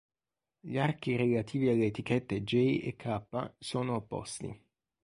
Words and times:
Gli 0.59 0.79
archi 0.79 1.15
relativi 1.15 1.67
alle 1.69 1.85
etichette 1.85 2.41
j 2.43 2.79
e 2.81 2.95
k 2.95 3.53
sono 3.59 3.97
opposti. 3.97 4.49